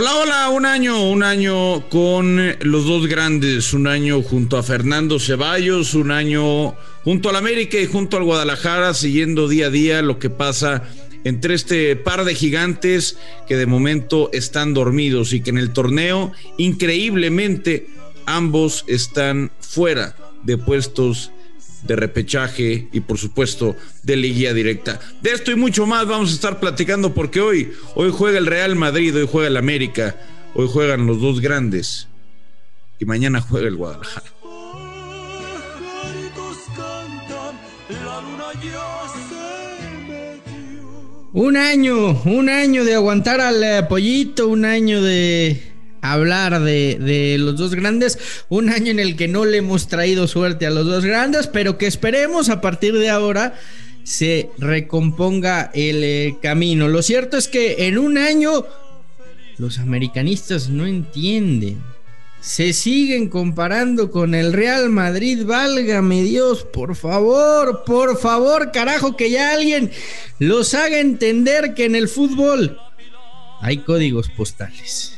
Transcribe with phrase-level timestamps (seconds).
[0.00, 5.18] Hola, hola, un año, un año con los dos grandes, un año junto a Fernando
[5.18, 10.20] Ceballos, un año junto al América y junto al Guadalajara, siguiendo día a día lo
[10.20, 10.84] que pasa
[11.24, 16.30] entre este par de gigantes que de momento están dormidos y que en el torneo,
[16.58, 17.88] increíblemente,
[18.24, 21.32] ambos están fuera de puestos
[21.84, 25.00] de repechaje y por supuesto de liguilla directa.
[25.22, 28.76] De esto y mucho más vamos a estar platicando porque hoy, hoy juega el Real
[28.76, 30.16] Madrid, hoy juega el América,
[30.54, 32.08] hoy juegan los dos grandes
[32.98, 34.26] y mañana juega el Guadalajara.
[41.32, 45.67] Un año, un año de aguantar al eh, pollito, un año de
[46.02, 48.18] hablar de, los dos grandes.
[48.48, 51.78] Un año en el que no le hemos traído suerte a los dos grandes, pero
[51.78, 53.54] que esperemos a partir de ahora
[54.04, 56.88] se recomponga el eh, camino.
[56.88, 58.64] Lo cierto es que en un año
[59.58, 61.82] los americanistas no entienden.
[62.40, 69.30] Se siguen comparando con el Real Madrid, válgame Dios, por favor, por favor, carajo, que
[69.30, 69.90] ya alguien
[70.38, 72.78] los haga entender que en el fútbol
[73.60, 75.17] hay códigos postales.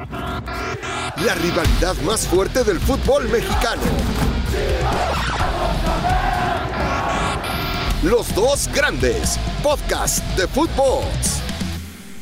[0.00, 3.82] La rivalidad más fuerte del fútbol mexicano.
[8.02, 9.38] Los dos grandes.
[9.62, 11.04] Podcast de fútbol.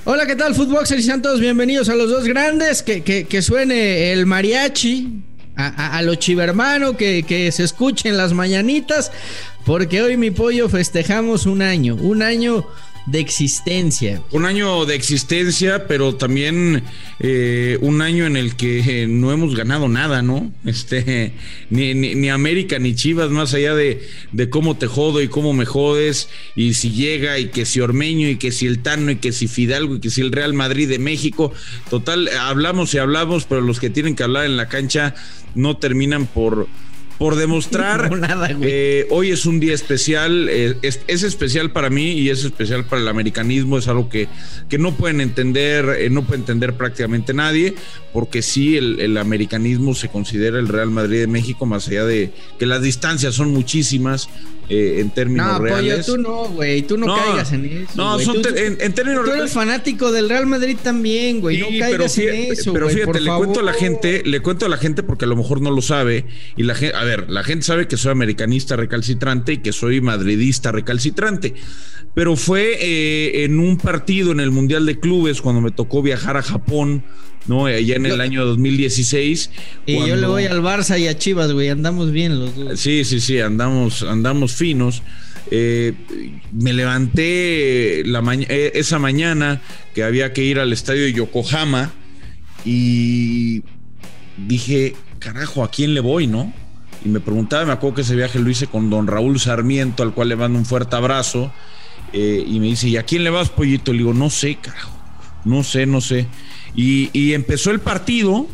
[0.05, 1.39] Hola, ¿qué tal, Footboxers y Santos?
[1.39, 2.83] Bienvenidos a los dos grandes.
[2.83, 5.23] Que, suene el mariachi,
[5.55, 9.13] a, lo chivermano, que, que se escuchen las mañanitas,
[9.65, 12.67] porque hoy mi pollo festejamos un año, un año
[13.11, 14.23] de existencia.
[14.33, 16.83] Un año de existencia, pero también
[17.21, 20.53] eh, un año en el que no hemos ganado nada, ¿no?
[20.67, 21.33] Este,
[21.71, 25.65] ni, ni, América ni Chivas, más allá de, de, cómo te jodo y cómo me
[25.65, 29.33] jodes, y si llega, y que si Ormeño, y que si el Tano, y que
[29.33, 31.53] si Fidalgo, y que si el Real Madrid de México.
[31.89, 35.15] Total, hablamos y hablamos, pero los que tienen que hablar en la cancha
[35.55, 36.69] no terminan por
[37.19, 38.11] por demostrar.
[38.61, 43.03] Eh, hoy es un día especial, eh, es, especial para mí y es especial para
[43.03, 44.29] el americanismo, es algo que,
[44.69, 47.75] que no pueden entender, eh, no puede entender prácticamente nadie,
[48.13, 52.67] porque sí, el, americanismo se considera el Real Madrid de México, más allá de que
[52.67, 54.29] las distancias son muchísimas,
[54.69, 56.07] en términos no, reales.
[56.07, 57.93] tú no, güey, tú no, caigas en eso.
[57.95, 62.53] No, son en, términos Tú eres fanático del Real Madrid también, güey, no caigas en
[62.53, 62.73] eso.
[62.73, 65.37] Pero fíjate, le cuento a la gente, le cuento a la gente porque a lo
[65.37, 68.77] mejor no lo sabe, y la gente, a ver, la gente sabe que soy americanista
[68.77, 71.55] recalcitrante y que soy madridista recalcitrante,
[72.15, 76.37] pero fue eh, en un partido en el Mundial de Clubes cuando me tocó viajar
[76.37, 77.05] a Japón.
[77.47, 77.67] ¿No?
[77.67, 79.51] Allá en el año 2016.
[79.87, 82.81] Y yo le voy al Barça y a Chivas, güey, andamos bien los dos.
[82.81, 85.03] Sí, sí, sí, andamos, andamos finos.
[85.51, 85.95] Eh,
[86.53, 89.63] me levanté la eh, esa mañana
[89.95, 91.93] que había que ir al estadio de Yokohama
[92.67, 93.63] y
[94.47, 96.53] dije, carajo, ¿a quién le voy, no?
[97.05, 100.15] y me preguntaba, me acuerdo que ese viaje lo hice con don Raúl Sarmiento, al
[100.15, 101.53] cual le mando un fuerte abrazo,
[102.13, 103.93] eh, y me dice, ¿y a quién le vas, pollito?
[103.93, 104.98] Le digo, no sé, carajo,
[105.45, 106.27] no sé, no sé.
[106.75, 108.47] Y, empezó el partido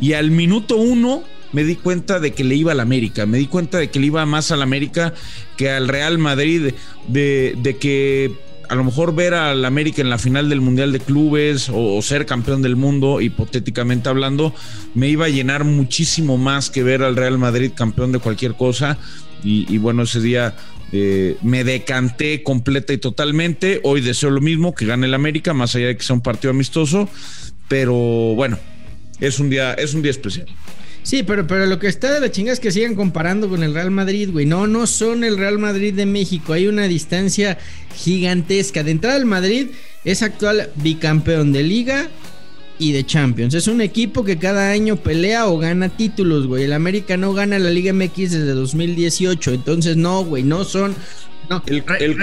[0.00, 1.22] y al minuto uno
[1.52, 4.06] me di cuenta de que le iba al América, me di cuenta de que le
[4.06, 5.14] iba más al América
[5.56, 6.72] que al Real Madrid,
[7.08, 8.32] de, que
[8.72, 12.24] a lo mejor ver al América en la final del Mundial de Clubes o, ser
[12.24, 14.54] campeón del mundo, hipotéticamente hablando,
[14.94, 18.96] me iba a llenar muchísimo más que ver al Real Madrid campeón de cualquier cosa.
[19.44, 20.54] Y, bueno, ese día
[20.90, 23.78] eh, me decanté completa y totalmente.
[23.84, 26.52] Hoy deseo lo mismo, que gane el América, más allá de que sea un partido
[26.52, 27.10] amistoso.
[27.68, 28.58] Pero bueno,
[29.20, 30.46] es un día, es un día especial.
[31.02, 33.74] Sí, pero, pero lo que está de la chinga es que sigan comparando con el
[33.74, 34.46] Real Madrid, güey.
[34.46, 36.52] No, no son el Real Madrid de México.
[36.52, 37.58] Hay una distancia
[37.96, 38.82] gigantesca.
[38.82, 39.68] De entrada, el Madrid
[40.04, 42.08] es actual bicampeón de Liga
[42.78, 43.54] y de Champions.
[43.54, 46.64] Es un equipo que cada año pelea o gana títulos, güey.
[46.64, 49.52] El América no gana la Liga MX desde 2018.
[49.54, 50.94] Entonces, no, güey, no son
[51.48, 51.82] no, el,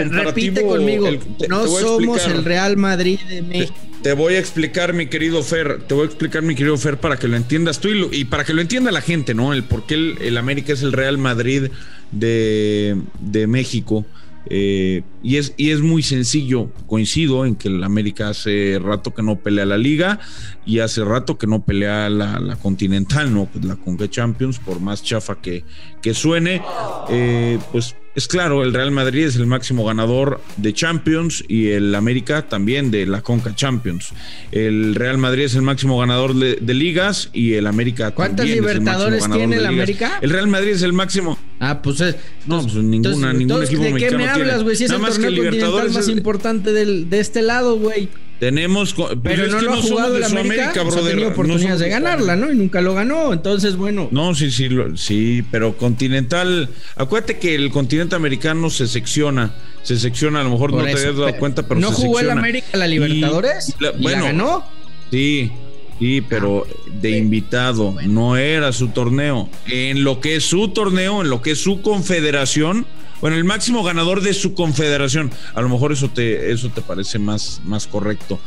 [0.09, 1.07] repite conmigo.
[1.47, 3.75] no somos el Real Madrid de México.
[4.01, 5.83] Te, voy a explicar, mi querido Fer.
[5.83, 8.53] Te voy a explicar, mi querido Fer, para que lo entiendas tú y, para que
[8.53, 9.53] lo entienda la gente, ¿no?
[9.53, 11.69] El por qué el, América es el Real Madrid
[12.11, 14.05] de, de México.
[14.51, 19.21] Eh, y, es, y es muy sencillo, coincido en que el América hace rato que
[19.21, 20.19] no pelea la liga
[20.65, 23.45] y hace rato que no pelea la, continental, ¿no?
[23.45, 25.63] Pues la Conca Champions, por más chafa que,
[26.01, 26.61] que suene,
[27.09, 31.93] eh, pues es claro, el Real Madrid es el máximo ganador de Champions y el
[31.93, 34.13] América también de la Conca Champions.
[34.51, 39.57] El Real Madrid es el máximo ganador de, ligas y el América ¿Cuántas libertadores tiene
[39.57, 40.19] el América?
[40.21, 41.37] El Real Madrid es el máximo.
[41.59, 42.15] Ah, pues es.
[42.45, 44.75] No, pues ninguna, ningún equipo ¿De qué me hablas, güey?
[44.75, 48.09] Si es el torneo continental más importante de este lado, güey.
[48.39, 52.49] Tenemos, pero, no, lo ha jugado el América, América ha tenido oportunidades de ganarla, ¿no?
[52.51, 54.07] Y nunca lo ganó, entonces bueno.
[54.11, 59.53] No, sí, sí, sí, pero Continental, acuérdate que el continente americano se secciona,
[59.83, 62.77] se secciona, a lo mejor no te habías dado cuenta, pero ¿No jugó el América
[62.77, 63.75] la Libertadores?
[63.77, 64.63] Y, bueno, ganó?
[65.11, 65.51] Sí,
[65.99, 66.65] Sí, pero
[67.01, 69.49] de invitado, no era su torneo.
[69.67, 72.85] En lo que es su torneo, en lo que es su confederación,
[73.21, 75.31] bueno, el máximo ganador de su confederación.
[75.53, 78.39] A lo mejor eso te, eso te parece más, más correcto.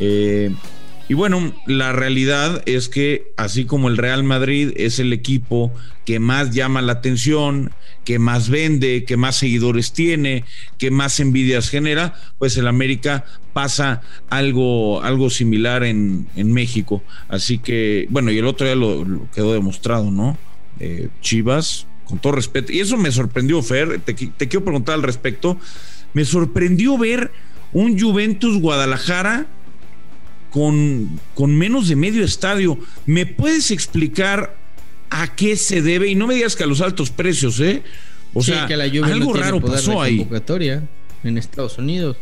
[0.00, 0.50] Eh,
[1.08, 5.72] y bueno, la realidad es que así como el Real Madrid es el equipo
[6.04, 7.72] que más llama la atención,
[8.04, 10.44] que más vende, que más seguidores tiene,
[10.76, 13.24] que más envidias genera, pues el América
[13.54, 17.02] pasa algo, algo similar en, México.
[17.28, 20.36] Así que, bueno, y el otro día lo, quedó demostrado, ¿no?
[20.78, 25.02] Eh, Chivas, con todo respeto, y eso me sorprendió, Fer, te, te quiero preguntar al
[25.02, 25.58] respecto,
[26.14, 27.30] me sorprendió ver
[27.72, 29.46] un Juventus Guadalajara
[30.50, 32.78] con, con menos de medio estadio.
[33.06, 34.56] ¿Me puedes explicar
[35.10, 36.08] a qué se debe?
[36.08, 37.82] Y no me digas que a los altos precios, ¿eh?
[38.34, 40.26] O sea, que la algo raro pasó ahí.
[41.24, 42.16] En Estados Unidos.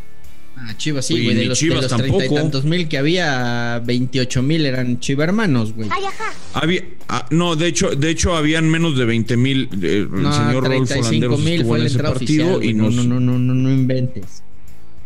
[0.59, 1.35] Ah, Chivas sí, güey.
[1.35, 2.23] De los, Chivas tampoco.
[2.23, 5.89] y tantos mil que había, 28 mil eran chivermanos, güey.
[6.53, 9.69] Había, ah, no, de hecho, de hecho habían menos de 20 mil.
[9.81, 13.53] Eh, el señor Rolfo Landeros estuvo en ese partido y no, no, no, no, no,
[13.53, 14.43] no inventes.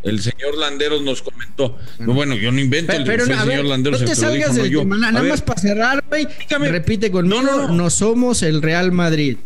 [0.03, 1.77] El señor Landeros nos comentó.
[1.99, 5.41] Bueno, yo no invento, pero, el, señor Landeros no te salgas del tema, nada más
[5.41, 6.27] para cerrar, güey.
[6.49, 9.37] Repite conmigo, no, no, no, somos el Real Madrid.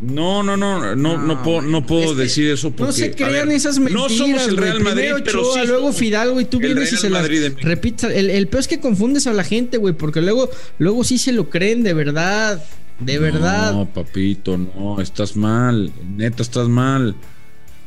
[0.00, 3.78] No, no, no, no, no, puedo, no puedo decir eso porque no se crean esas
[3.78, 4.10] mentiras.
[4.10, 7.28] No somos el Real Madrid, pero sí luego Fidalgo y tú vienes y se las
[7.28, 8.10] repitas.
[8.10, 11.32] El, el peor es que confundes a la gente, güey, porque luego, luego sí se
[11.32, 12.64] lo creen de verdad,
[12.98, 13.72] de verdad.
[13.72, 17.14] No, papito, no, estás mal, neta estás mal.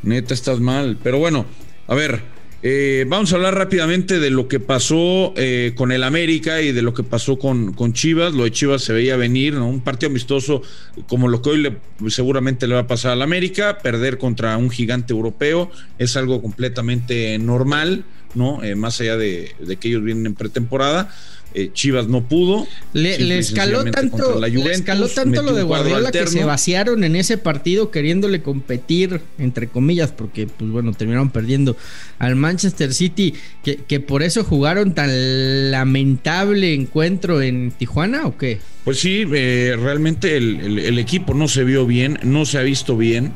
[0.04, 0.98] Neta, estás mal.
[1.02, 1.46] Pero bueno,
[1.88, 2.22] a ver,
[2.66, 6.82] eh, vamos a hablar rápidamente de lo que pasó eh, con el América y de
[6.82, 8.34] lo que pasó con, con, Chivas.
[8.34, 9.68] Lo de Chivas se veía venir, ¿no?
[9.68, 10.62] Un partido amistoso
[11.10, 11.78] como lo que hoy le,
[12.08, 13.80] seguramente le va a pasar al América.
[13.80, 15.70] Perder contra un gigante europeo
[16.00, 18.64] es algo completamente normal, ¿no?
[18.64, 21.14] Eh, más allá de, de que ellos vienen en pretemporada.
[21.56, 22.66] Eh, Chivas no pudo.
[22.94, 28.42] Le, escaló tanto, escaló tanto lo de Guardiola que se vaciaron en ese partido queriéndole
[28.42, 31.78] competir, entre comillas, porque pues bueno, terminaron perdiendo
[32.18, 38.60] al Manchester City, que, por eso jugaron tan lamentable encuentro en Tijuana o qué?
[38.84, 43.34] Pues sí, eh, realmente el equipo no se vio bien, no se ha visto bien.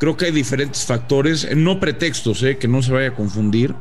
[0.00, 3.74] Creo que hay diferentes factores, no pretextos, eh, que no se vaya a confundir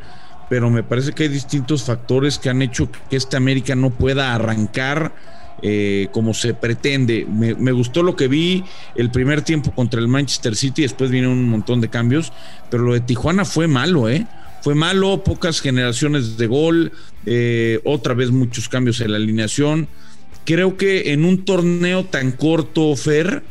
[0.50, 4.34] pero me parece que hay distintos factores que han hecho que este América no pueda
[4.34, 5.14] arrancar
[5.62, 7.26] eh, como se pretende.
[7.26, 8.64] Me, gustó lo que vi
[8.96, 12.32] el primer tiempo contra el Manchester City, después vino un montón de cambios,
[12.72, 14.26] pero lo de Tijuana fue malo, ¿eh?
[14.62, 16.92] Fue malo, pocas generaciones de gol,
[17.26, 19.88] eh, otra vez muchos cambios en la alineación.
[20.46, 23.44] Creo que en un torneo tan corto, Fer,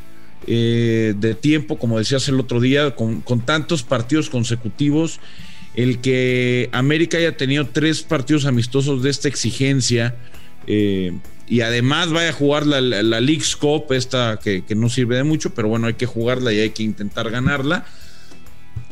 [0.46, 5.20] eh, de tiempo, como decías el otro día, con, con tantos partidos consecutivos,
[5.78, 10.16] el que América haya tenido tres partidos amistosos de esta exigencia
[10.66, 11.16] eh,
[11.46, 15.54] y además vaya a jugar la, la, League's Cup, esta que, no sirve de mucho,
[15.54, 17.86] pero bueno, hay que jugarla y hay que intentar ganarla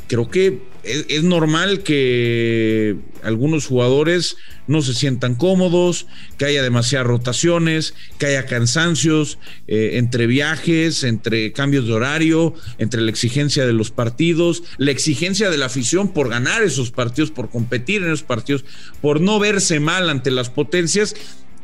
[0.06, 4.36] creo que es, normal que algunos jugadores
[4.68, 6.06] no se sientan cómodos,
[6.38, 13.00] que haya demasiadas rotaciones, que haya cansancios eh, entre viajes, entre cambios de horario, entre
[13.00, 17.50] la exigencia de los partidos, la exigencia de la afición por ganar esos partidos, por
[17.50, 18.64] competir en esos partidos,
[19.00, 21.14] por no verse mal ante las potencias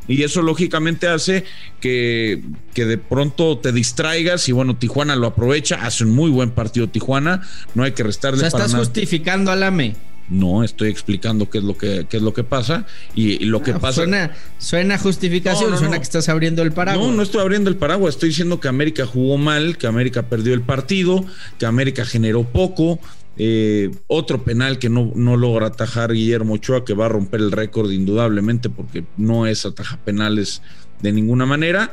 [0.07, 1.45] y eso lógicamente hace
[1.79, 2.41] que,
[2.73, 6.89] que, de pronto te distraigas y bueno, Tijuana lo aprovecha, hace un muy buen partido
[6.89, 7.41] Tijuana,
[7.75, 8.37] no hay que restarle.
[8.37, 9.95] O sea, estás justificando al AME.
[10.29, 13.79] No, estoy explicando qué es lo que, es lo que pasa y, lo que ah,
[13.79, 14.01] pasa.
[14.01, 17.07] Suena, suena justificación, suena que estás abriendo el paraguas.
[17.07, 20.53] No, no estoy abriendo el paraguas, estoy diciendo que América jugó mal, que América perdió
[20.53, 21.25] el partido,
[21.59, 22.99] que América generó poco,
[23.37, 27.51] eh, otro penal que no, no, logra atajar Guillermo Ochoa, que va a romper el
[27.51, 30.61] récord indudablemente porque no es ataja penales
[31.01, 31.91] de ninguna manera.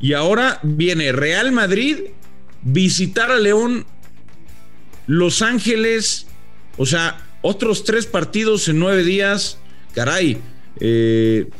[0.00, 1.98] Y ahora viene Real Madrid,
[2.62, 3.84] visitar a León,
[5.06, 6.26] Los Ángeles,
[6.78, 9.58] o sea, otros tres partidos en nueve días.
[9.94, 10.38] Caray,
[10.78, 11.50] eh,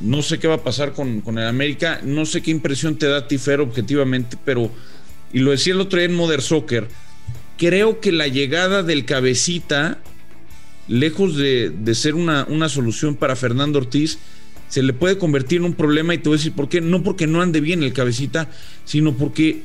[0.00, 3.08] no sé qué va a pasar con, con, el América, no sé qué impresión te
[3.08, 4.70] da Tifer objetivamente, pero,
[5.32, 6.86] y lo decía el otro día en Modern Soccer,
[7.58, 9.98] creo que la llegada del cabecita,
[10.86, 14.18] lejos de, ser una, una, solución para Fernando Ortiz,
[14.68, 16.80] se le puede convertir en un problema y te voy a decir por qué.
[16.80, 18.48] No porque no ande bien el cabecita,
[18.84, 19.62] sino porque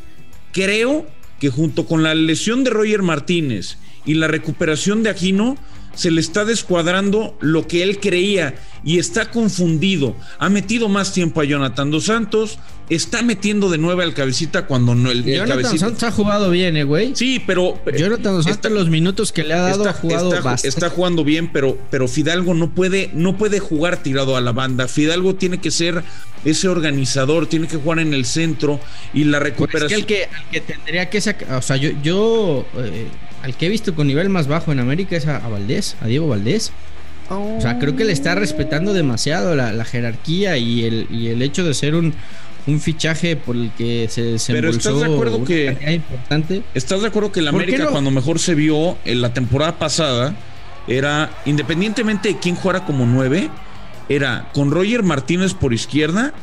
[0.52, 1.08] creo
[1.40, 5.58] que junto con la lesión de Roger Martínez y la recuperación de Aquino,
[5.96, 10.16] se le está descuadrando lo que él creía y está confundido.
[10.40, 12.60] Ha metido más tiempo a Jonathan Dos Santos,
[12.90, 16.84] está metiendo de nueve al cabecita cuando no el, Jonathan Santos ha jugado bien, eh,
[16.84, 17.16] güey.
[17.16, 20.90] Sí, pero Jonathan Dos Santos los minutos que le ha dado ha jugado está, está,
[20.90, 24.88] jugando bien, pero, pero Fidalgo no puede, no puede jugar tirado a la banda.
[24.88, 26.04] Fidalgo tiene que ser
[26.44, 28.80] ese organizador, tiene que jugar en el centro
[29.14, 30.02] y la recuperación.
[30.02, 33.08] Pues es que el que, tendría que sacar, o sea, yo, yo eh,
[33.44, 36.28] al que he visto con nivel más bajo en América es a, Valdés, a Diego
[36.28, 36.72] Valdés.
[37.30, 41.64] O sea, creo que le está respetando demasiado la, jerarquía y el, y el hecho
[41.64, 42.14] de ser un,
[42.68, 46.64] un fichaje por el que se, se Pero estás de acuerdo que importante.
[46.74, 50.36] ¿Estás de acuerdo que el América cuando mejor se vio en la temporada pasada
[50.88, 53.50] era independientemente de quién jugara como nueve,
[54.10, 56.34] era con Roger Martínez por izquierda,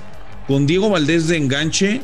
[0.47, 2.01] con Diego Valdés de enganche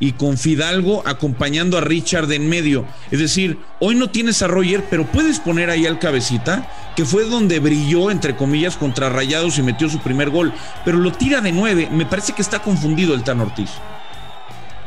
[0.00, 2.86] y con Fidalgo acompañando a Richard en medio.
[3.10, 7.24] Es decir, hoy no tienes a Roger, pero puedes poner ahí al cabecita, que fue
[7.24, 10.52] donde brilló, entre comillas, contra Rayados y metió su primer gol.
[10.84, 11.88] Pero lo tira de nueve.
[11.92, 13.70] Me parece que está confundido el Tano Ortiz.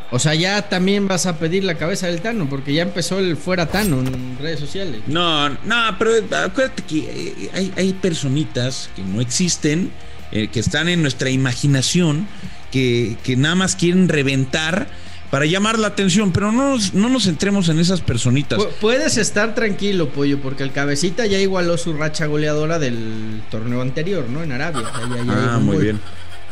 [0.10, 3.36] O sea, ya también vas a pedir la cabeza del Tano, porque ya empezó el
[3.36, 5.02] fuera Tano en redes sociales.
[5.08, 6.12] No, no, pero
[6.46, 9.92] acuérdate que eh, hay, hay personitas que no existen,
[10.32, 12.28] eh, que están en nuestra imaginación,
[12.72, 14.88] que, que nada más quieren reventar
[15.34, 18.64] para llamar la atención, pero no nos, no nos centremos en esas personitas.
[18.80, 24.30] puedes estar tranquilo, pollo, porque el cabecita ya igualó su racha goleadora del torneo anterior,
[24.30, 24.44] ¿no?
[24.44, 24.84] En Arabia.
[24.94, 26.00] ah, muy bien.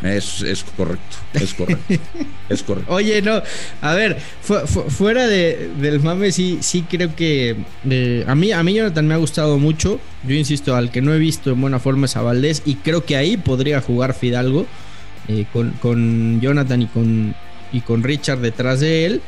[0.01, 1.93] Es, es, correcto, es correcto,
[2.49, 2.91] es correcto.
[2.91, 3.43] Oye, no,
[3.81, 7.57] a ver, fuera de, del mame, sí, sí creo que
[7.87, 9.99] eh, a mí, a mí Jonathan me ha gustado mucho.
[10.27, 13.05] Yo insisto, al que no he visto en buena forma es a Valdés y creo
[13.05, 14.65] que ahí podría jugar Fidalgo
[15.27, 17.35] eh, con, con Jonathan y con
[17.71, 19.21] y con Richard detrás de él.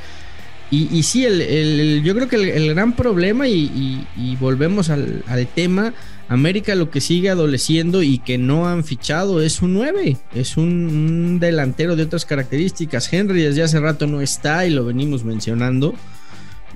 [0.71, 4.07] Y, sí, el, yo creo que el, gran problema, y,
[4.39, 5.23] volvemos al,
[5.53, 5.93] tema,
[6.27, 11.37] América lo que sigue adoleciendo y que no han fichado es un 9, es un,
[11.39, 13.13] delantero de otras características.
[13.13, 15.93] Henry desde hace rato no está y lo venimos mencionando.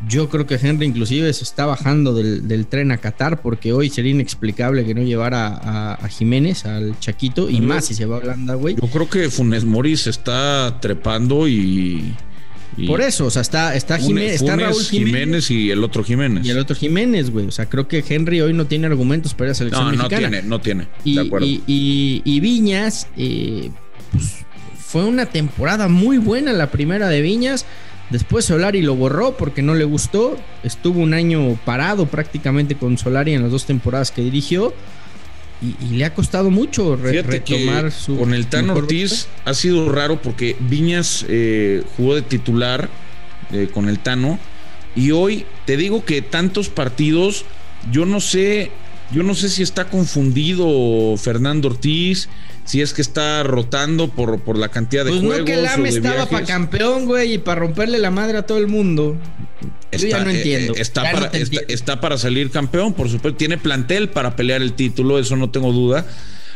[0.07, 4.11] Yo creo que Henry inclusive se está bajando del, tren a Qatar porque hoy sería
[4.11, 8.55] inexplicable que no llevara a, Jiménez, al Chaquito, y más si se va a Holanda,
[8.55, 8.75] güey.
[8.75, 12.13] Yo creo que Funes Mori se está trepando y...
[12.85, 16.45] Por eso, o sea, está, está, Jiménez, está Raúl Jiménez, y el otro Jiménez.
[16.45, 17.47] Y el otro Jiménez, güey.
[17.47, 20.21] O sea, creo que Henry hoy no tiene argumentos para ir a selección no, mexicana.
[20.21, 20.87] No tiene, no tiene.
[21.03, 21.47] Y, de acuerdo.
[21.49, 23.71] Y, Viñas, eh,
[24.11, 24.45] pues,
[24.77, 27.65] fue una temporada muy buena la primera de Viñas
[28.09, 30.37] Después Solari lo borró porque no le gustó.
[30.63, 34.73] Estuvo un año parado prácticamente con Solari en las dos temporadas que dirigió.
[35.61, 38.15] Y, le ha costado mucho retomar su.
[38.17, 42.89] Con el Tan Ortiz ha sido raro porque Viñas eh, jugó de titular
[43.51, 44.39] eh, con el Tano.
[44.95, 47.43] Y hoy te digo que tantos partidos,
[47.91, 48.71] yo no sé
[49.11, 52.27] yo no sé si está confundido Fernando Ortiz,
[52.67, 55.39] si es que está rotando por, por la cantidad de pues juegos.
[55.39, 58.57] Pues no que Lame estaba para campeón, güey, y para romperle la madre a todo
[58.57, 59.15] el mundo.
[59.93, 60.73] Yo ya no eh, entiendo.
[60.75, 61.31] está, para,
[61.69, 63.37] está, para salir campeón, por supuesto.
[63.37, 66.05] Tiene plantel para pelear el título, eso no tengo duda.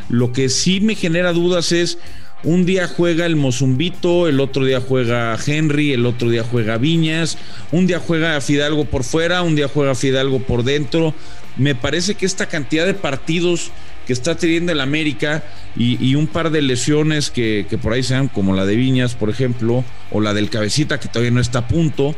[0.10, 1.98] Lo que sí me genera dudas es.
[2.44, 7.38] Un día juega el Mozumbito, el otro día juega Henry, el otro día juega Viñas,
[7.72, 11.14] un día juega Fidalgo por fuera, un día juega Fidalgo por dentro
[11.58, 13.72] me parece que esta cantidad de partidos
[14.06, 15.44] que está teniendo el América
[15.76, 19.84] y, un par de lesiones que, por ahí sean, como la de Viñas, por ejemplo,
[20.12, 22.16] o la del Cabecita, que todavía no está a punto,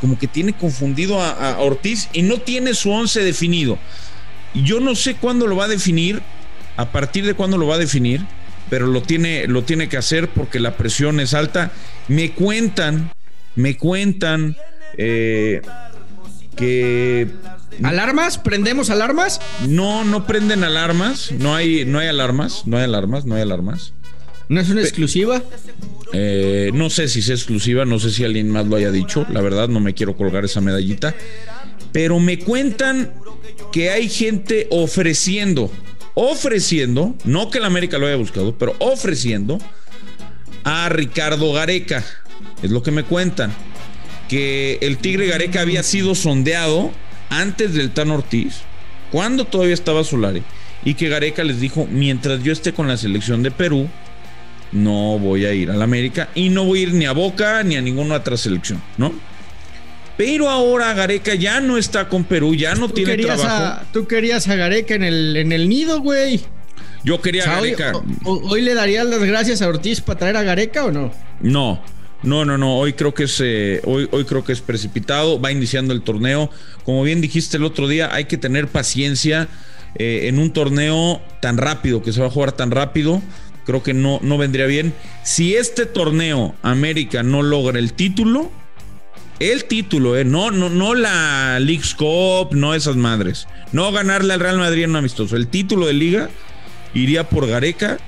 [0.00, 3.78] como que tiene confundido a, Ortiz y no tiene su once definido.
[4.54, 6.22] Yo no sé cuándo lo va a definir,
[6.76, 8.22] a partir de cuándo lo va a definir,
[8.70, 11.72] pero lo tiene, lo tiene que hacer porque la presión es alta.
[12.06, 13.10] Me cuentan,
[13.56, 14.56] me cuentan
[14.96, 15.60] eh,
[16.56, 17.28] que
[17.82, 18.38] ¿Alarmas?
[18.38, 19.40] ¿Prendemos alarmas?
[19.66, 21.32] No, no prenden alarmas.
[21.32, 22.66] No hay, no hay alarmas.
[22.66, 23.24] No hay alarmas.
[23.24, 23.92] No hay alarmas.
[24.48, 25.42] ¿No es una exclusiva?
[26.12, 27.84] Eh, no sé si es exclusiva.
[27.84, 29.26] No sé si alguien más lo haya dicho.
[29.30, 31.14] La verdad, no me quiero colgar esa medallita.
[31.92, 33.12] Pero me cuentan
[33.72, 35.70] que hay gente ofreciendo,
[36.14, 39.58] ofreciendo, no que la América lo haya buscado, pero ofreciendo
[40.64, 42.04] a Ricardo Gareca.
[42.62, 43.52] Es lo que me cuentan.
[44.28, 46.92] Que el Tigre Gareca había sido sondeado
[47.30, 48.60] antes del Tan Ortiz,
[49.10, 50.42] cuando todavía estaba Solari,
[50.84, 53.88] y que Gareca les dijo, mientras yo esté con la selección de Perú,
[54.72, 57.62] no voy a ir a la América y no voy a ir ni a Boca
[57.62, 59.12] ni a ninguna otra selección, ¿no?
[60.16, 63.82] Pero ahora Gareca ya no está con Perú, ya no tiene trabajo.
[63.92, 66.40] tú querías a Gareca en el, en el nido, güey.
[67.04, 67.92] Yo quería a Gareca.
[68.24, 71.12] Hoy, hoy, le darías las gracias a Ortiz para traer a Gareca o no?
[71.40, 71.80] No.
[72.22, 72.76] No, no, no.
[72.76, 75.40] Hoy creo que es eh, hoy, hoy creo que es precipitado.
[75.40, 76.50] Va iniciando el torneo.
[76.84, 79.48] Como bien dijiste el otro día, hay que tener paciencia
[79.94, 83.22] eh, en un torneo tan rápido, que se va a jugar tan rápido,
[83.64, 84.92] creo que no, no vendría bien.
[85.24, 88.50] Si este torneo América no logra el título,
[89.40, 94.40] el título, eh, no, no, no la League's Cup, no esas madres, no ganarle al
[94.40, 96.30] Real Madrid en un amistoso, el título de liga
[96.92, 97.98] iría por Gareca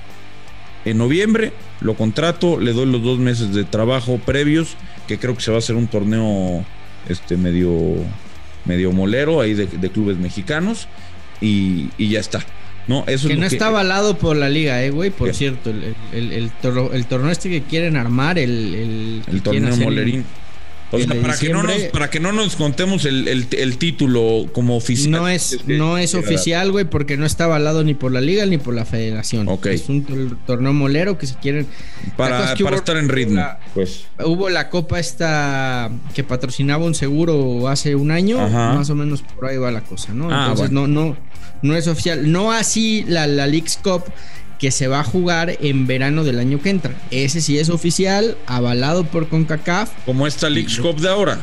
[0.85, 1.51] en noviembre,
[1.81, 4.75] lo contrato, le doy los dos meses de trabajo previos,
[5.07, 6.63] que creo que se va a hacer un torneo
[7.09, 7.95] este medio,
[8.65, 10.87] medio molero ahí de, clubes mexicanos
[11.41, 12.45] y, ya está.
[12.87, 15.11] No, eso que no está avalado por la liga, eh, güey.
[15.11, 20.25] Por cierto, el, el, torneo este que quieren armar, el, el, torneo molerín
[20.91, 25.11] para, que no nos, para que no nos contemos el, título como oficial.
[25.11, 28.57] No es, no es oficial, güey, porque no está avalado ni por la liga ni
[28.57, 29.47] por la federación.
[29.65, 31.67] Es un torneo molero que si quieren.
[32.17, 33.41] Para, estar en ritmo.
[33.73, 34.05] pues.
[34.23, 38.47] Hubo la copa esta que patrocinaba un seguro hace un año.
[38.49, 40.29] Más o menos por ahí va la cosa, ¿no?
[40.31, 41.15] Ah, Entonces no, no,
[41.61, 42.31] no es oficial.
[42.31, 44.03] No así la, la League's Cup
[44.61, 46.93] que se va a jugar en verano del año que entra.
[47.09, 49.89] Ese sí es oficial, avalado por CONCACAF.
[50.05, 51.39] Como esta Leagues Cup de ahora.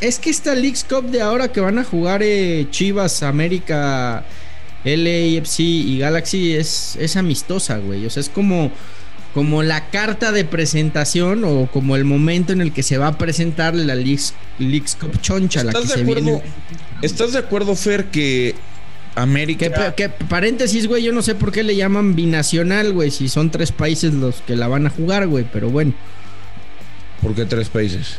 [0.00, 4.24] Es que esta Leagues Cup de ahora que van a jugar eh, Chivas, América,
[4.84, 8.06] LAFC y Galaxy es, es amistosa, güey.
[8.06, 8.70] O sea, es como,
[9.34, 13.18] como la carta de presentación o como el momento en el que se va a
[13.18, 14.34] presentar la Leagues,
[15.00, 15.64] Cup choncha.
[15.64, 16.42] La que de acuerdo,
[17.02, 18.54] ¿Estás de acuerdo, Fer, que
[19.14, 19.94] América.
[19.94, 23.72] Que, paréntesis, güey, yo no sé por qué le llaman binacional, güey, si son tres
[23.72, 25.92] países los que la van a jugar, güey, pero bueno.
[27.20, 28.18] ¿Por qué tres países?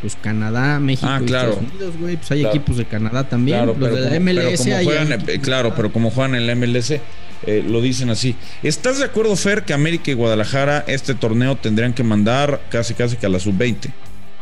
[0.00, 2.16] Pues Canadá, México ah, y Estados Unidos, güey.
[2.16, 3.58] Pues hay equipos de Canadá también.
[3.58, 7.64] Claro, los de la MLS juegan, eh, Claro, pero como juegan en la MLS, eh,
[7.66, 8.34] lo dicen así.
[8.62, 13.16] ¿Estás de acuerdo, Fer, que América y Guadalajara este torneo tendrían que mandar casi casi
[13.16, 13.92] que a la sub-20?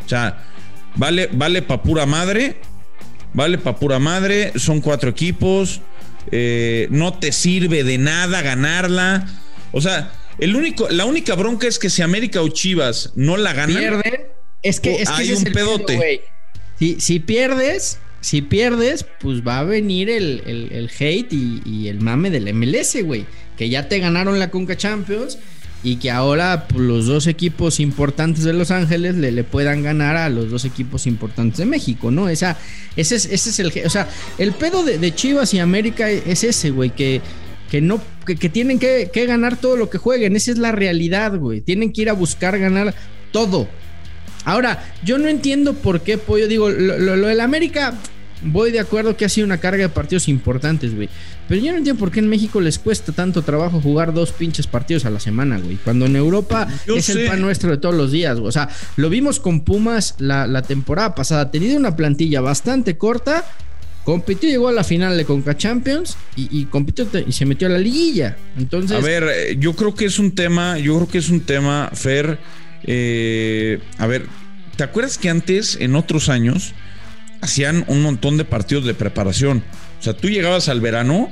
[0.05, 0.43] O sea,
[0.97, 2.57] vale, vale pa' pura madre
[3.35, 5.81] vale para pura madre, son cuatro equipos,
[6.31, 9.27] eh, no te sirve de nada ganarla.
[9.73, 13.53] O sea, el único, la única bronca es que si América o Chivas no la
[13.53, 14.21] ganan, pierden,
[14.63, 16.23] es que, es que hay un pedote.
[16.99, 22.53] si, pierdes, si pierdes, pues va a venir el, hate y, y, el mame del
[22.55, 23.27] MLS, güey.
[23.57, 25.39] Que ya te ganaron la Conca Champions
[25.85, 30.29] y que ahora pues, los dos equipos importantes de Los Ángeles le, puedan ganar a
[30.29, 32.29] los dos equipos importantes de México, ¿no?
[32.29, 32.57] Esa,
[32.97, 33.73] ese, es, ese es el...
[33.85, 37.21] O sea, el pedo de, Chivas y América es ese, güey, que,
[37.71, 38.01] que no...
[38.25, 41.61] Que, tienen que, ganar todo lo que jueguen, esa es la realidad, güey.
[41.61, 42.95] Tienen que ir a buscar ganar
[43.33, 43.69] todo.
[44.45, 47.95] Ahora, yo no entiendo por qué, Pollo, digo, lo, lo del América,
[48.45, 51.09] voy de acuerdo que ha sido una carga de partidos importantes, güey.
[51.49, 54.67] Pero yo no entiendo por qué en México les cuesta tanto trabajo jugar dos pinches
[54.67, 55.77] partidos a la semana, güey.
[55.77, 58.49] Cuando en Europa es el pan nuestro de todos los días, güey.
[58.49, 61.51] O sea, lo vimos con Pumas la, temporada pasada.
[61.51, 63.45] Tenía una plantilla bastante corta.
[64.05, 67.79] Compitió, llegó a la final de Conca Champions y, compitió y se metió a la
[67.79, 68.37] liguilla.
[68.57, 68.97] Entonces.
[68.97, 71.91] A ver, eh, yo creo que es un tema, yo creo que es un tema,
[71.93, 72.39] Fer.
[72.85, 74.27] Eh, a ver,
[74.77, 76.75] ¿te acuerdas que antes, en otros años,
[77.43, 79.63] hacían un montón de partidos de preparación?
[80.01, 81.29] O sea, tú llegabas al verano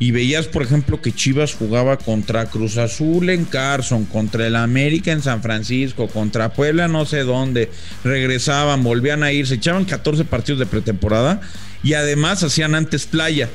[0.00, 5.12] y veías, por ejemplo, que Chivas jugaba contra Cruz Azul en Carson, contra el América
[5.12, 7.70] en San Francisco, contra Puebla no sé dónde,
[8.02, 11.42] regresaban, volvían a ir, se echaban 14 partidos de pretemporada
[11.82, 13.50] y además hacían antes playa,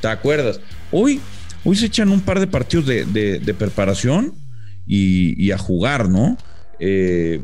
[0.00, 0.60] ¿te acuerdas?
[0.92, 1.20] Hoy,
[1.64, 4.34] hoy se echan un par de partidos de, preparación
[4.86, 6.38] y, a jugar, ¿no?
[6.78, 7.42] Eh,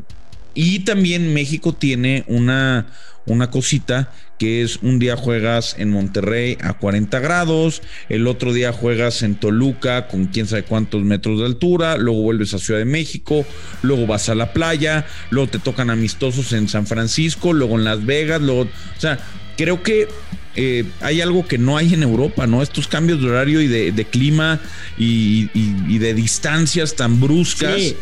[0.53, 2.87] y también México tiene una,
[3.25, 8.73] una cosita que es un día juegas en Monterrey a 40 grados, el otro día
[8.73, 12.85] juegas en Toluca con quién sabe cuántos metros de altura, luego vuelves a Ciudad de
[12.85, 13.45] México,
[13.81, 18.05] luego vas a la playa, luego te tocan amistosos en San Francisco, luego en Las
[18.05, 19.19] Vegas, luego, o sea,
[19.55, 20.07] creo que
[20.57, 22.61] eh, hay algo que no hay en Europa, ¿no?
[22.61, 24.59] Estos cambios de horario y de, clima
[24.97, 27.95] y, de distancias tan bruscas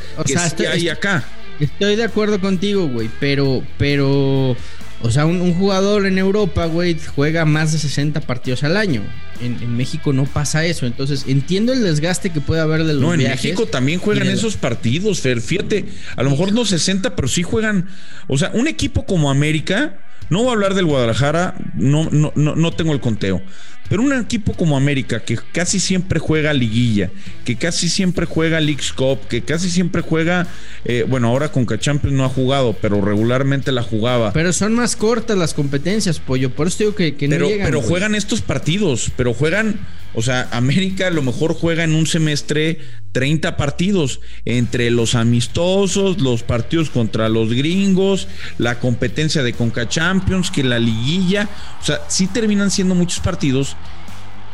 [0.56, 1.24] que hay acá.
[1.60, 4.56] Estoy de acuerdo contigo, güey, pero, pero
[5.04, 9.04] o sea, un, jugador en Europa, güey, juega más de 60 partidos al año.
[9.42, 10.86] En, México no pasa eso.
[10.86, 14.56] Entonces, entiendo el desgaste que puede haber de los No, en México también juegan esos
[14.56, 15.42] partidos, Fer.
[15.42, 15.86] Fíjate,
[16.16, 17.90] a lo mejor no 60, pero sí juegan.
[18.28, 22.56] O sea, un equipo como América, no voy a hablar del Guadalajara, no, no, no,
[22.56, 23.42] no tengo el conteo.
[23.90, 27.12] Pero un equipo como América, que casi siempre juega liguilla,
[27.46, 30.48] que casi siempre juega Leagues Cup, que casi siempre juega,
[30.86, 34.32] eh, bueno, ahora con Champions no ha jugado, pero regularmente la jugaba.
[34.34, 36.50] Pero son más cortas las competencias, pollo.
[36.50, 37.66] Por eso digo que, no pero, llegan.
[37.66, 39.80] Pero juegan estos partidos, pero juegan
[40.16, 42.80] o sea, América a lo mejor juega en un semestre
[43.14, 50.52] 30 partidos entre los amistosos, los partidos contra los gringos, la competencia de Conca Champions,
[50.52, 51.50] que la liguilla.
[51.82, 53.76] O sea, sí terminan siendo muchos partidos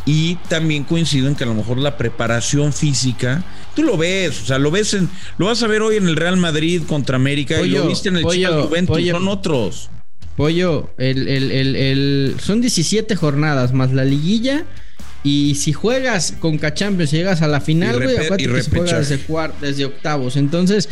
[0.05, 3.43] Y también coincido en que a lo mejor la preparación física,
[3.75, 6.15] tú lo ves, o sea, lo ves en, lo vas a ver hoy en el
[6.15, 9.89] Real Madrid contra América y lo viste en el pollo, Juventus, son otros.
[10.35, 14.65] Pollo, el, el, el, son 17 jornadas más la liguilla.
[15.23, 18.99] Y si juegas con Cachampions y llegas a la final, güey, acuérdate que se juega
[18.99, 19.19] desde,
[19.61, 20.37] desde octavos.
[20.37, 20.87] Entonces,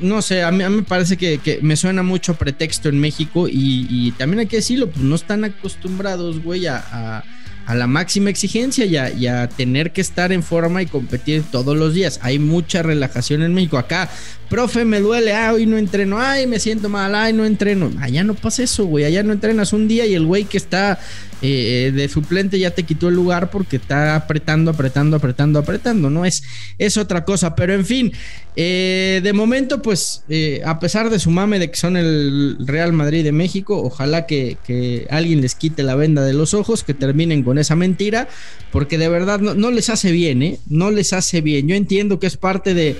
[0.00, 4.40] no sé, a mí, me parece que, me suena mucho pretexto en México y, también
[4.40, 7.24] hay que decirlo, pues no están acostumbrados, güey, a a
[7.72, 12.20] la máxima exigencia y a, tener que estar en forma y competir todos los días.
[12.22, 13.78] Hay mucha relajación en México.
[13.78, 14.10] Acá,
[14.50, 17.90] profe, me duele, ay, hoy no entreno, ay, me siento mal, ay, no entreno.
[18.00, 19.04] Allá no pasa eso, güey.
[19.04, 20.98] Allá no entrenas un día y el güey que está
[21.42, 26.10] eh, de suplente ya te quitó el lugar porque está apretando, apretando, apretando, apretando.
[26.10, 26.42] No es,
[26.78, 27.54] es otra cosa.
[27.54, 28.12] Pero en fin,
[28.56, 32.92] eh, de momento, pues, eh, a pesar de su mame de que son el Real
[32.92, 36.94] Madrid de México, ojalá que, que alguien les quite la venda de los ojos, que
[36.94, 38.28] terminen con esa mentira,
[38.70, 40.58] porque de verdad no, les hace bien, ¿eh?
[40.68, 41.68] No les hace bien.
[41.68, 42.96] Yo entiendo que es parte de,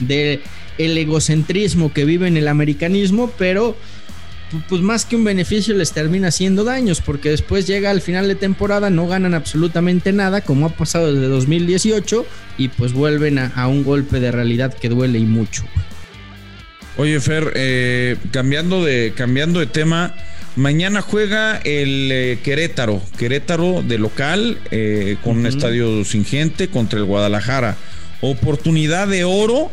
[0.00, 0.40] de
[0.78, 3.76] egocentrismo que vive en el americanismo, pero
[4.68, 8.34] pues más que un beneficio les termina haciendo daños, porque después llega al final de
[8.34, 12.26] temporada, no ganan absolutamente nada, como ha pasado desde 2018,
[12.58, 15.64] y pues vuelven a, un golpe de realidad que duele y mucho.
[16.96, 20.14] Oye, Fer, eh, cambiando, de, cambiando de tema,
[20.56, 27.00] Mañana juega el eh, Querétaro, Querétaro de local, eh, con un estadio sin gente contra
[27.00, 27.76] el Guadalajara.
[28.20, 29.72] Oportunidad de oro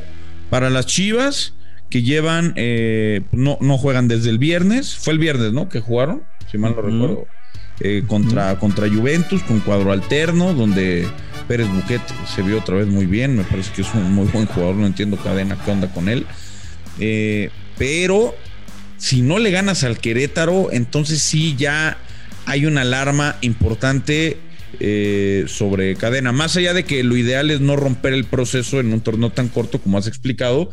[0.50, 1.54] para las Chivas
[1.92, 5.70] que llevan, eh, no, no juegan desde el viernes, fue el viernes, ¿no?
[5.70, 7.28] Que jugaron, si mal no recuerdo,
[8.08, 11.08] contra, contra Juventus, con cuadro alterno, donde
[11.48, 12.02] Pérez Buquet
[12.34, 14.88] se vio otra vez muy bien, me parece que es un muy buen jugador, no
[14.88, 16.26] entiendo cadena qué onda con él.
[17.78, 18.34] pero
[19.02, 21.98] si no le ganas al Querétaro, entonces sí ya
[22.46, 24.38] hay una alarma importante
[24.80, 26.32] eh, sobre cadena.
[26.32, 29.48] Más allá de que lo ideal es no romper el proceso en un torneo tan
[29.48, 30.70] corto como has explicado,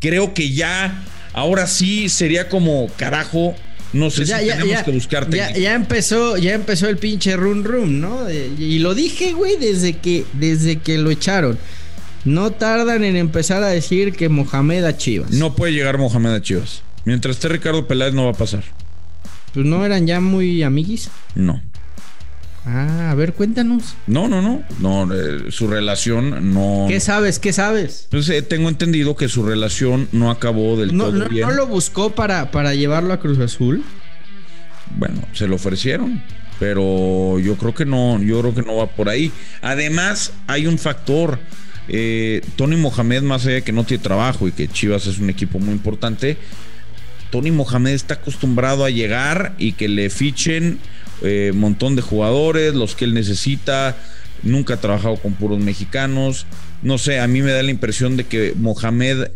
[0.00, 3.54] creo que ya ahora sí sería como carajo.
[3.92, 5.36] No sé pues si tenemos que buscarte.
[5.36, 8.30] Ya, empezó, ya empezó el pinche run run, ¿no?
[8.30, 11.58] Y lo dije, güey, desde que, desde que lo echaron.
[12.24, 15.30] No tardan en empezar a decir que Mohamed a Chivas.
[15.32, 16.85] No puede llegar Mohamed a Chivas.
[17.06, 18.64] Mientras esté Ricardo Peláez no va a pasar.
[19.54, 21.08] Pues no eran ya muy amiguis.
[21.36, 21.62] No.
[22.66, 23.94] Ah, a ver, cuéntanos.
[24.08, 24.64] No, no, no.
[24.80, 26.86] No, eh, su relación no.
[26.88, 27.38] ¿Qué sabes?
[27.38, 28.08] ¿Qué sabes?
[28.10, 31.46] Pues eh, tengo entendido que su relación no acabó del todo bien.
[31.46, 33.84] ¿No lo buscó para, para llevarlo a Cruz Azul?
[34.96, 36.20] Bueno, se lo ofrecieron.
[36.58, 39.30] Pero yo creo que no, yo creo que no va por ahí.
[39.62, 41.38] Además, hay un factor.
[41.86, 45.30] Eh, Tony Mohamed, más allá de que no tiene trabajo y que Chivas es un
[45.30, 46.36] equipo muy importante,
[47.30, 50.78] Tony Mohamed está acostumbrado a llegar y que le fichen
[51.22, 53.96] un eh, montón de jugadores, los que él necesita.
[54.42, 56.46] Nunca ha trabajado con puros mexicanos.
[56.82, 59.28] No sé, a mí me da la impresión de que Mohamed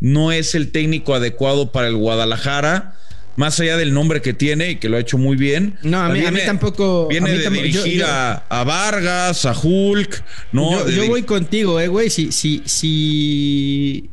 [0.00, 2.94] no es el técnico adecuado para el Guadalajara.
[3.36, 5.78] Más allá del nombre que tiene y que lo ha hecho muy bien.
[5.82, 7.06] No, a mí, tampoco.
[7.06, 10.24] Viene de dirigir a, Vargas, a Hulk.
[10.50, 12.10] No, yo, voy contigo, eh, güey.
[12.10, 14.10] Si, si, si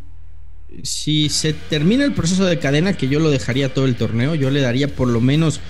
[0.83, 4.49] si se termina el proceso de cadena, que yo lo dejaría todo el torneo, yo
[4.49, 5.61] le daría por lo menos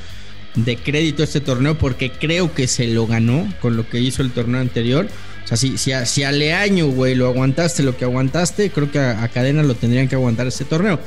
[0.56, 4.22] de crédito a este torneo porque creo que se lo ganó con lo que hizo
[4.22, 5.08] el torneo anterior.
[5.44, 9.00] O sea, si, si, si a Leaño, güey, lo aguantaste lo que aguantaste, creo que
[9.00, 11.00] a, cadena lo tendrían que aguantar este torneo.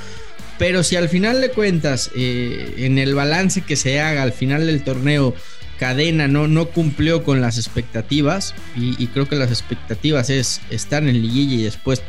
[0.58, 4.66] Pero si al final de cuentas, eh, en el balance que se haga al final
[4.66, 5.34] del torneo,
[5.78, 11.02] cadena no, no cumplió con las expectativas, y, y creo que las expectativas es estar
[11.04, 12.02] en liguilla y después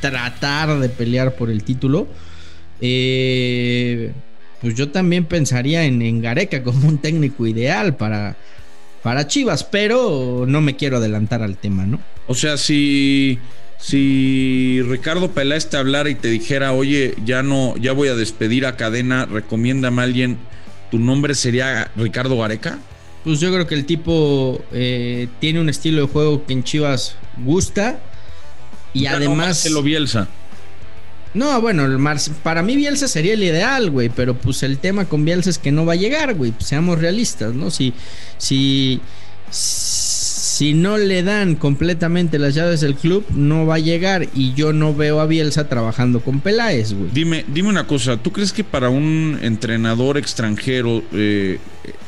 [0.00, 2.08] tratar de pelear por el título,
[2.80, 4.12] eh,
[4.60, 8.36] pues yo también pensaría en, Gareca como un técnico ideal para,
[9.02, 12.00] para Chivas, pero no me quiero adelantar al tema, ¿no?
[12.26, 13.38] O sea, si,
[13.78, 18.66] si Ricardo Peláez te hablara y te dijera, oye, ya no, ya voy a despedir
[18.66, 20.38] a cadena, recomiéndame a alguien,
[20.90, 22.78] ¿tu nombre sería Ricardo Gareca?
[23.24, 27.16] Pues yo creo que el tipo eh, tiene un estilo de juego que en Chivas
[27.44, 28.00] gusta
[28.92, 29.68] y además.
[29.70, 30.28] No Bielsa.
[31.32, 31.98] No, bueno, el
[32.42, 35.70] para mí Bielsa sería el ideal, güey, pero pues el tema con Bielsa es que
[35.70, 37.70] no va a llegar, güey, pues seamos realistas, ¿no?
[37.70, 37.94] Si,
[38.36, 39.00] si,
[39.48, 40.09] si
[40.74, 44.94] no le dan completamente las llaves del club, no va a llegar y yo no
[44.94, 47.10] veo a Bielsa trabajando con Peláez, güey.
[47.12, 51.58] Dime, dime una cosa, ¿tú crees que para un entrenador extranjero eh,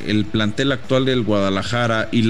[0.05, 2.27] el plantel actual del Guadalajara y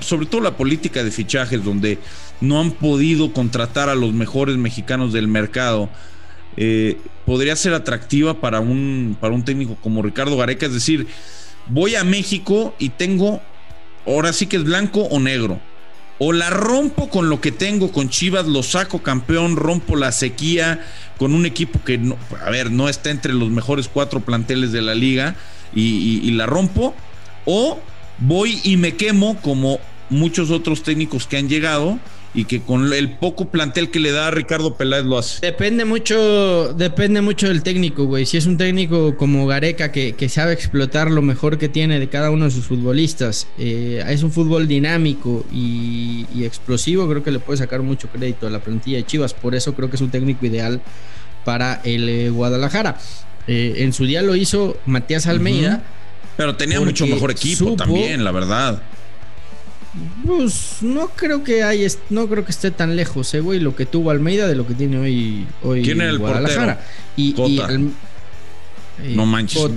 [0.00, 1.98] sobre todo la política de fichajes donde
[2.40, 5.88] no han podido contratar a los mejores mexicanos del mercado,
[6.56, 10.66] eh, podría ser atractiva para un, para un técnico como Ricardo Gareca.
[10.66, 11.06] Es decir,
[11.68, 13.40] voy a México y tengo
[14.06, 15.60] ahora sí que es blanco o negro.
[16.18, 20.84] O la rompo con lo que tengo con Chivas, lo saco campeón, rompo la sequía
[21.18, 24.82] con un equipo que, no, a ver, no está entre los mejores cuatro planteles de
[24.82, 25.34] la liga
[25.74, 26.94] y la rompo.
[27.44, 27.80] O
[28.18, 29.80] voy y me quemo como
[30.12, 31.98] muchos otros técnicos que han llegado
[32.34, 35.44] y que con el poco plantel que le da a Ricardo Peláez lo hace.
[35.44, 38.24] Depende mucho, depende mucho del técnico, güey.
[38.24, 42.30] Si es un técnico como Gareca que, sabe explotar lo mejor que tiene de cada
[42.30, 47.58] uno de sus futbolistas, eh, es un fútbol dinámico y, explosivo, creo que le puede
[47.58, 49.34] sacar mucho crédito a la plantilla de Chivas.
[49.34, 50.80] Por eso creo que es un técnico ideal
[51.44, 52.98] para el eh, Guadalajara.
[53.46, 55.82] Eh, en su día lo hizo Matías Almeida.
[56.36, 58.82] Pero tenía mucho mejor equipo también, la verdad.
[60.26, 63.84] Pues no creo que hay, no creo que esté tan lejos, eh, güey, lo que
[63.84, 66.80] tuvo Almeida de lo que tiene hoy, hoy ¿Quién el Guadalajara.
[67.16, 67.90] Y, eh,
[69.14, 69.70] no manches.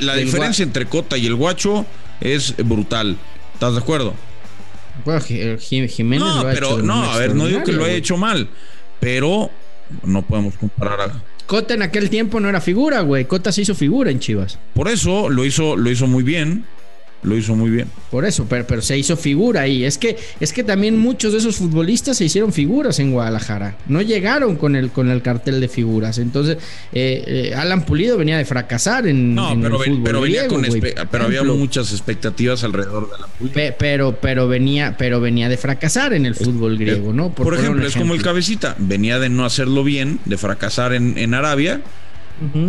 [0.00, 1.86] la, diferencia entre Cota y el Guacho
[2.20, 3.16] es brutal.
[3.54, 4.14] ¿Estás de acuerdo?
[5.58, 8.48] Jiménez no, pero no, a ver, no digo que lo haya hecho mal,
[9.00, 9.50] pero
[10.02, 13.24] no podemos comparar a Cota en aquel tiempo no era figura, güey.
[13.24, 14.58] Cota se hizo figura en Chivas.
[14.74, 16.64] Por eso lo hizo, lo hizo muy bien
[17.22, 17.88] lo hizo muy bien.
[18.10, 19.84] Por eso, pero, pero, se hizo figura ahí.
[19.84, 23.76] Es que, es que también muchos de esos futbolistas se hicieron figuras en Guadalajara.
[23.86, 26.18] No llegaron con el, con el cartel de figuras.
[26.18, 26.58] Entonces,
[26.92, 30.66] eh, eh, Alan Pulido venía de fracasar en, no, pero, el fútbol pero venía con
[31.10, 33.74] pero había muchas expectativas alrededor de la Pulido.
[33.78, 37.30] pero, pero venía, pero venía de fracasar en el fútbol griego, ¿no?
[37.30, 38.74] Por, ejemplo, es como el cabecita.
[38.78, 41.82] Venía de no hacerlo bien, de fracasar en, en Arabia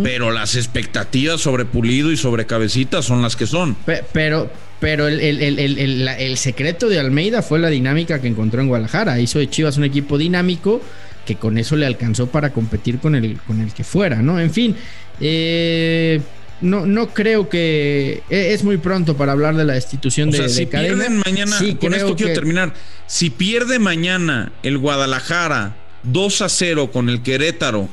[0.02, 3.76] pero las expectativas sobre Pulido y sobre Cabecita son las que son.
[4.12, 9.20] Pero, pero el, secreto de Almeida fue la dinámica que encontró en Guadalajara.
[9.20, 10.80] Hizo de Chivas un equipo dinámico
[11.24, 14.38] que con eso le alcanzó para competir con el, con el que fuera, ¿no?
[14.38, 14.76] En fin,
[15.20, 16.20] eh,
[16.60, 20.66] no, no creo que e, es muy pronto para hablar de la destitución de, si
[20.66, 22.74] pierden mañana, con esto quiero terminar.
[23.06, 27.88] Si pierde mañana el Guadalajara 2 a 0 con el Querétaro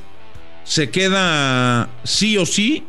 [0.63, 2.83] se queda sí o sí.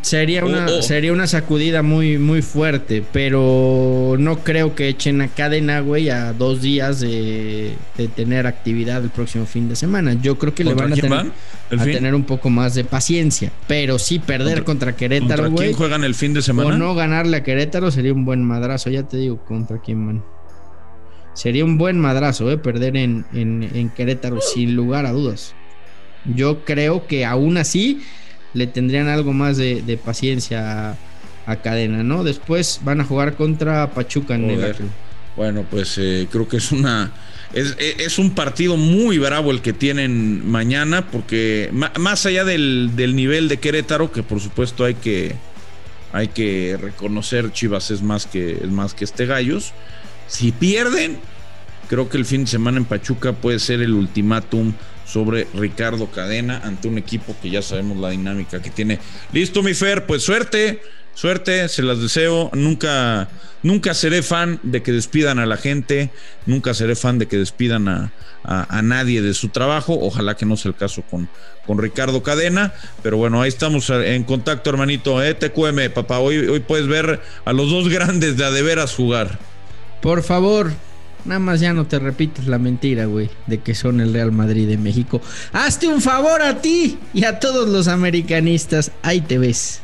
[0.00, 5.80] Sería una, sería una sacudida muy, muy fuerte, pero no creo que echen a cadena,
[5.80, 7.76] güey, a dos días de,
[8.16, 10.14] tener actividad el próximo fin de semana.
[10.14, 10.96] Yo creo que le van a,
[11.84, 15.66] tener, un poco más de paciencia, pero sí perder contra, Querétaro, güey.
[15.66, 16.70] quién juegan el fin de semana?
[16.70, 20.24] O no ganarle a Querétaro sería un buen madrazo, ya te digo contra quién van.
[21.34, 25.54] Sería un buen madrazo, eh, perder en, en Querétaro, sin lugar a dudas.
[26.24, 28.02] Yo creo que aún así
[28.54, 30.96] le tendrían algo más de, paciencia
[31.46, 32.22] a, Cadena, ¿no?
[32.22, 34.74] Después van a jugar contra Pachuca en el
[35.36, 37.12] Bueno, pues eh, creo que es una.
[37.52, 43.58] Es, un partido muy bravo el que tienen mañana, porque más allá del, nivel de
[43.58, 45.34] Querétaro, que por supuesto hay que,
[46.12, 49.74] hay que reconocer, Chivas es más que, es más que este Gallos.
[50.28, 51.18] Si pierden,
[51.88, 54.72] creo que el fin de semana en Pachuca puede ser el ultimátum
[55.04, 58.98] sobre Ricardo Cadena ante un equipo que ya sabemos la dinámica que tiene.
[59.32, 60.82] Listo, mi Fer, pues suerte,
[61.14, 62.50] suerte, se las deseo.
[62.54, 63.28] Nunca,
[63.62, 66.10] nunca seré fan de que despidan a la gente,
[66.46, 68.12] nunca seré fan de que despidan a,
[68.82, 69.98] nadie de su trabajo.
[70.00, 71.28] Ojalá que no sea el caso con,
[71.66, 75.22] con Ricardo Cadena, pero bueno, ahí estamos en contacto, hermanito.
[75.22, 78.94] Eh, TQM, papá, hoy, hoy puedes ver a los dos grandes de a de veras
[78.94, 79.38] jugar.
[80.00, 80.72] Por favor,
[81.24, 84.68] Nada más ya no te repites la mentira, güey, de que son el Real Madrid
[84.68, 85.20] de México.
[85.52, 88.90] Hazte un favor a ti y a todos los americanistas.
[89.02, 89.82] Ahí te ves.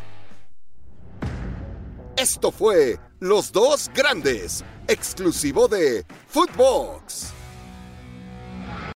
[2.17, 7.38] Esto fue Los Dos Grandes, exclusivo de Footbox.